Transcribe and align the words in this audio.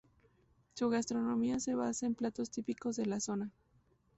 Su 0.73 0.89
gastronomía 0.89 1.59
se 1.59 1.75
basa 1.75 2.07
en 2.07 2.15
platos 2.15 2.49
típicos 2.49 2.95
de 2.95 3.05
la 3.05 3.19
zona. 3.19 3.51